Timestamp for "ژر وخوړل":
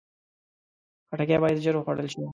1.63-2.07